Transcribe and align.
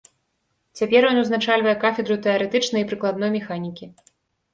Цяпер 0.77 1.01
ён 1.09 1.19
узначальвае 1.23 1.75
кафедру 1.83 2.17
тэарэтычнай 2.29 2.81
і 2.87 2.87
прыкладной 2.93 3.31
механікі. 3.37 3.85